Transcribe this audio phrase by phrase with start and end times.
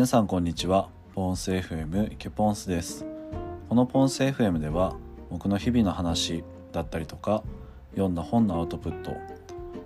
[0.00, 0.88] 皆さんこんにちは。
[1.14, 3.04] ポンス FM ケポンスです。
[3.68, 4.96] このポンス FM では
[5.28, 6.42] 僕の日々の話
[6.72, 7.42] だったりとか
[7.90, 9.14] 読んだ本のアウトプット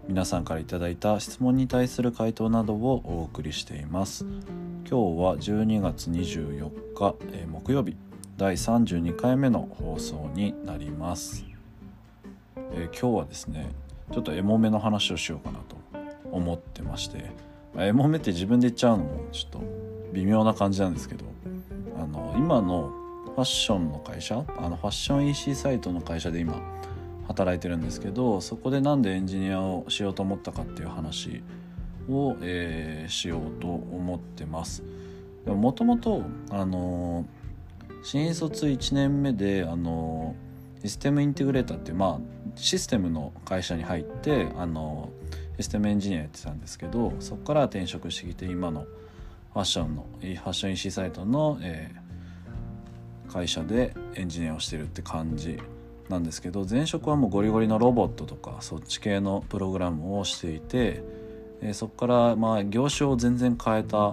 [0.07, 4.25] 皆さんから頂いた質問に対する回答などをお送りしています。
[4.25, 4.37] 今
[4.85, 7.97] 日は12月24日、え、木曜日
[8.37, 11.45] 第32回目の放送になります、
[12.57, 13.69] えー、今日はですね
[14.13, 15.77] ちょっとエモめの話をしようかなと
[16.31, 17.33] 思ってまして
[17.77, 19.74] エモめって自分で言っちゃうのもちょっと
[20.15, 21.25] 微妙な感じなんですけど
[21.99, 22.93] あの今の
[23.27, 26.63] ファッションの会社あのファッション EC サイトの会社で今
[27.27, 31.43] 働いてるんですけどそこでなんでエンジニアをしようと思ったかっていう話
[32.09, 34.83] を、えー、しようと思ってます。
[35.45, 37.27] でもともとあの
[38.03, 40.37] 新卒1年目であの
[40.83, 42.21] システムインテグレーターっていう、まあ、
[42.57, 45.11] システムの会社に入ってあの
[45.57, 48.87] システムエンジニアやってたんですけどそこから転職してきて今の
[49.55, 55.61] ファッションのファッション EC サイトの、えー、会社でエンジニアをしてるって感じ
[56.09, 61.03] なんですけど前職はもうゴリゴリのロボットとかそっち系のプログラムをしていて、
[61.63, 64.13] えー、そこからまあ業種を全然変えた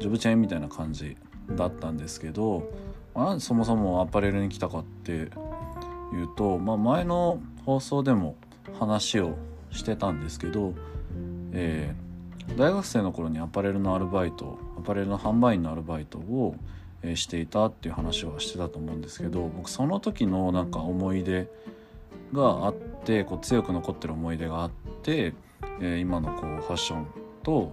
[0.00, 1.16] ジョブチェーンみたいな感じ
[1.50, 2.68] だったんですけど、
[3.14, 5.30] まあ、そもそもアパレルに来たかっていう
[6.36, 8.34] と、まあ、前の放送でも
[8.80, 9.36] 話を
[9.70, 10.74] してたんですけど、
[11.52, 16.56] えー、大学生の頃にアパレルのアルバイトパレルの販売員のアルバイトを
[17.14, 21.48] していたっていう話はしてたと思うんですけど僕その時のなんか思い出
[22.32, 24.70] があってこう強く残ってる思い出があっ
[25.02, 25.34] て、
[25.80, 27.06] え今のこうファッション
[27.42, 27.72] と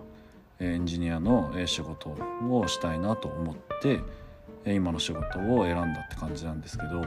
[0.59, 4.02] エンジニアの仕事をしたいなと思って
[4.66, 7.06] 今の仕事を選んだって感じなんですけど、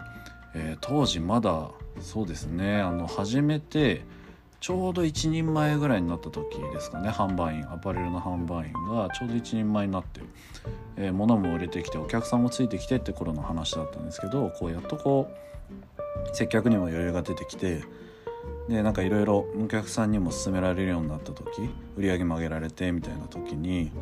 [0.54, 4.02] え当時まだそうですねあの初めて
[4.64, 10.22] ちょうど一人前ぐらいになった時ですかね販売員アパレルの販売員がちょうど一人前になって、
[10.96, 17.82] えー、物も売れてきてお客さんもついてきてって頃の話だったんですけどこうやっとこう接客にも余裕が出てきて
[18.70, 23.92] でなんかいろいろお客さんにも勧められるようになった時売り上げも上げられてみたいな時に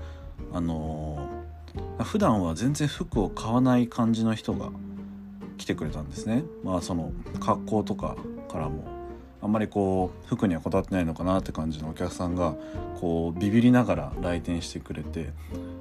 [0.53, 4.71] あのー、普段は全然服を買わない感じの人が
[5.59, 6.45] 来てくれたんですね。
[6.63, 8.17] まあその格好とか
[8.49, 9.02] からも
[9.43, 12.55] あんまりこう服にはこだわってないのかなって感じのお客さんが
[13.01, 15.31] こうビビりながら来店してくれて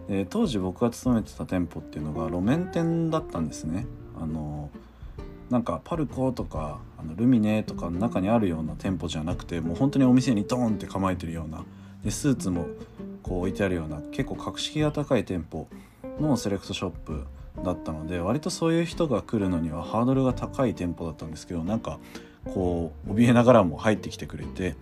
[0.10, 3.86] で当時僕が勤めてた店舗っていうのが路面店だったんですね。
[4.20, 4.70] あの
[5.52, 11.64] なんかパルコとかあのルミネとかの中にあるような店舗じゃなくてもう本当にお店にドーンって構えてるような
[12.04, 12.68] でスーツも
[13.22, 15.68] こう置いてあるような結構格式が高い店舗
[16.20, 17.26] のセレクトショップ
[17.64, 22.00] だったので割とそういう人が来るのにはハードルが高い店舗だったんですけどなんか
[22.46, 24.76] こう怯えながらも入ってきてくれて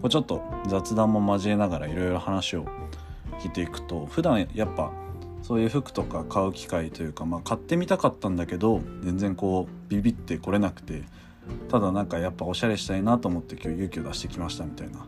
[0.00, 2.66] こうちょっと雑談も交えながらいろいろ話を
[3.40, 4.92] 聞いていくと普段やっぱ
[5.42, 11.02] そういう服とか買う機会というか、まあ、買ってみたかったんだけど全然こうビビってこれなくて
[11.68, 15.06] ただなんかやっぱおしゃれしたいなと思って今日勇気を出してきましたみたいな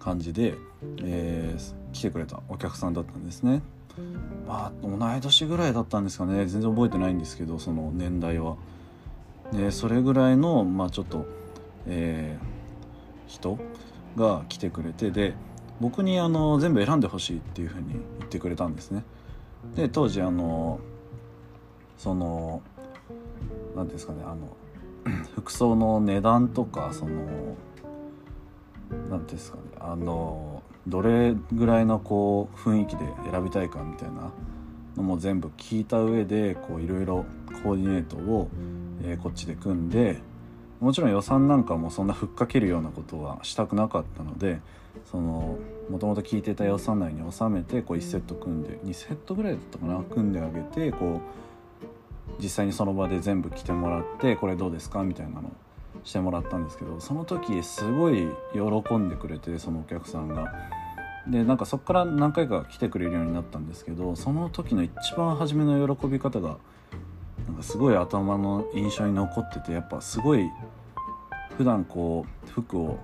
[0.00, 0.54] 感じで、
[1.02, 3.62] えー、来てくれたお客さんだったんですね。
[4.46, 8.56] まあ同い年ぐらいだったんですかね全然覚えてないんですけどその年代は。
[9.52, 11.26] でそれぐらいのまあちょっと
[11.86, 13.58] えー、人
[14.16, 15.34] が来てくれてで
[15.80, 19.04] 僕にあの全部選んでほしいっていうふうに言ってくれたんですね。
[19.74, 20.80] で当時あの
[21.98, 22.62] その
[23.74, 24.56] 何ですかねあの
[25.34, 27.56] 服装の値段とかその
[29.10, 34.32] 何ですかねあのどれぐらいのこう雰囲気で選びたいかみたいな
[34.96, 37.24] のも全部聞いた上でいろいろ
[37.62, 38.48] コーディネートを、
[39.02, 40.20] えー、こっちで組んで
[40.80, 44.60] もちろん予算なんかもそんなふっかけるようなことはしたくなかったので
[45.10, 45.58] その
[45.90, 55.52] もともと聞いてた予算内に収めてこう1セット組んで2セットぐらいだったかな組んであげてこう実際にその場で全部着てもらってこれどうですかみたいなの
[56.04, 60.52] してもらったんですけどその時すごい喜んでくれてそのお客さんが。
[61.26, 66.56] でなんかそこから何回か来てくれるようになったんですけどその時の一番初めの喜び方が
[67.48, 70.48] なんかすごい頭の印象に残っててやっぱすごい
[71.56, 72.98] 普段こう服を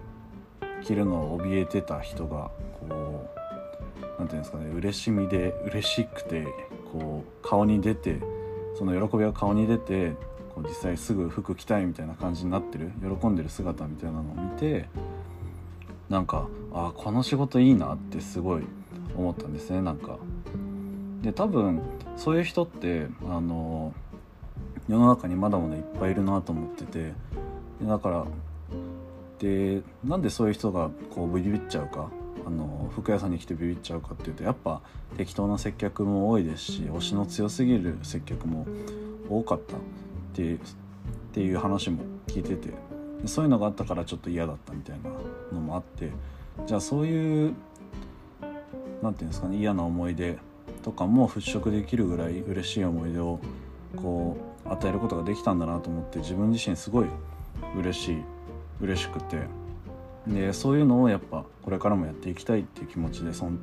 [0.82, 2.50] 着るのを怯えてた人が
[2.80, 3.42] こう
[4.00, 6.46] 何て言うんですかね嬉しみで嬉しくて
[6.92, 8.20] こう顔に出て
[8.76, 10.14] その喜びが顔に出て
[10.54, 12.90] こう実際すぐ服着たいみたいな感じになってる
[13.20, 14.88] 喜んでる姿みたいなのを見て
[16.10, 18.62] なんかあこの仕事いいなってすごい
[19.16, 20.18] 思ったんですねなんか。
[21.22, 21.80] で多分
[22.16, 23.94] そういう人ってあの
[24.88, 27.12] 世の中にまだまだいっぱいいるなと思ってて
[27.80, 28.26] だから
[29.38, 32.10] でなんでそういう人がこうビビっちゃうか？
[32.46, 34.80] あの服屋さんに来てビビっちゃうかっていうとやっぱ
[35.16, 38.66] 適当な接客も多いですし推しの強すぎる接客も
[39.28, 39.76] 多かった。
[39.76, 39.78] っ
[40.34, 40.60] ていうっ
[41.32, 42.70] ていう話も聞いてて。
[43.24, 45.08] そういうのがあったからちょっと嫌だったみたいな
[45.52, 46.10] のもあって。
[46.66, 47.54] じゃあそういう
[49.00, 50.38] 何て言うんですかね嫌な思い出
[50.82, 53.38] とかも払拭できるぐらい嬉しい思い出を
[53.94, 54.36] こ
[54.66, 57.06] う与えることができたんだなと思って自分自身すごい
[57.76, 58.22] 嬉しい
[58.80, 59.62] 嬉しくて。
[60.26, 63.58] でそういうのをやっぱこれからもやっていきたいっていう気持ちでそん、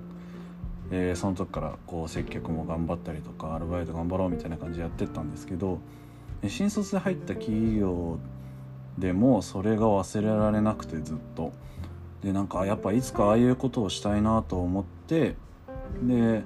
[0.92, 5.80] えー、その時からこう接客も頑張ったりとかアルバイト頑張ろうみたいな感じでやってったんですけど
[6.48, 8.20] 新卒で入った企業
[8.98, 11.52] でもそれが忘れられなくてずっと。
[12.22, 15.38] でなんかやっぱいつかああいうことをしたいなと思って
[16.04, 16.44] で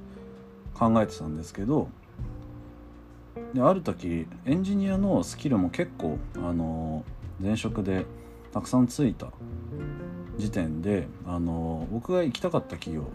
[0.76, 1.90] 考えてたんですけど
[3.56, 7.04] である時エンジニアのスキルも結構あの
[7.44, 8.06] 前職で
[8.54, 9.28] たくさんついた
[10.38, 13.06] 時点であの僕が行きたかった企業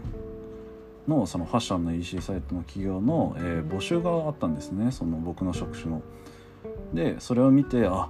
[1.07, 6.01] のそのファッションの EC サイトの企業の、えー、募集があったんですねその僕の職種の。
[6.93, 8.09] でそれを見てあ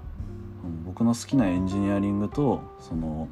[0.86, 3.28] 僕の好きなエンジニアリングとその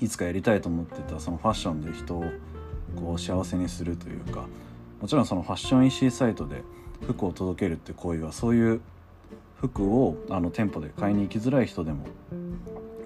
[0.00, 2.24] いつかやりたいと思ってたそのファッションで人を
[2.96, 4.46] こう幸せにするというか
[5.00, 6.62] もちろんそのファッション EC サイトで
[7.06, 8.80] 服を届けるって行為はそういう
[9.62, 12.06] 服をあの店舗で買いに行きづらい人でも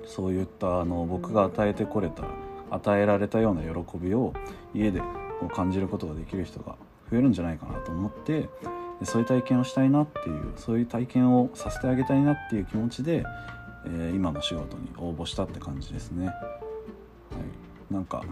[0.07, 2.25] そういったあの僕が与えてこれた
[2.71, 4.33] 与えられたような喜びを
[4.75, 5.03] 家で
[5.55, 6.77] 感じることができる人が
[7.11, 8.49] 増えるんじゃないかなと思って
[9.05, 13.23] そういう体験をしたいなっていうそういう体験をさせてあげたいなっていう気持ちで、
[13.85, 16.27] えー、今の仕事に応募したって感じですね。
[16.29, 16.33] は
[17.91, 18.25] い、なんか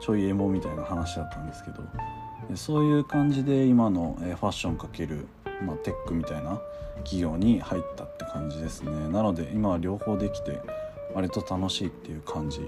[0.00, 5.26] ちょいエモみたいな話だったんですけどそういう感じで今の、ファッションかける、
[5.62, 6.60] まあ、テックみたいな
[6.98, 9.08] 企業に入ったって感じですね。
[9.08, 10.60] なので今は両方できて
[11.14, 12.60] 割と楽しいっていう感じ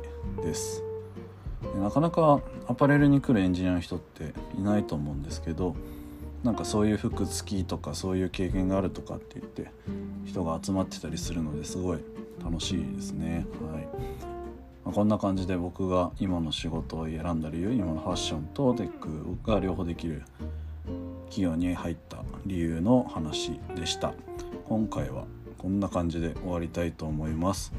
[0.42, 0.82] です。
[1.76, 5.74] なかなかアパレルに来るエンジニアの人っていないと思うんですけど
[6.44, 9.70] なんかそういう服好きとかそういう経験があるとかって言って
[10.24, 11.98] 人が集まってたりするのですごい
[12.44, 13.44] 楽しいですね。
[13.72, 13.82] はい、
[14.84, 20.22] まあ、こんな感じで僕が今の仕事を選んだ理由今のファッションとテックが両方できる
[21.28, 24.14] 企業に入った理由の話でした。
[24.64, 25.26] 今回は
[25.58, 27.72] こんな感じで終わりたいと思います。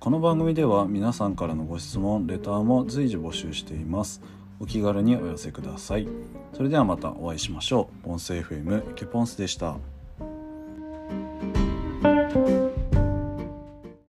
[0.00, 4.20] この番組では皆さんからのご質問レターも随時募集しています。
[4.58, 6.08] お気軽にお寄せください。
[6.52, 8.04] それではまたお会いしましょう。
[8.04, 9.76] ポンス FM ケポンスでした。